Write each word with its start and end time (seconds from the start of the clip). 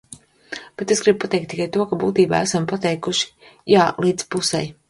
"Bet 0.81 0.93
es 0.95 1.03
gribu 1.03 1.19
pateikt 1.25 1.45
tikai 1.51 1.67
to, 1.77 1.85
ka 1.91 1.99
būtībā 2.05 2.39
mēs 2.39 2.49
esam 2.55 2.67
pateikuši 2.75 3.31
"jā" 3.77 3.87
līdz 4.07 4.31
pusei." 4.37 4.69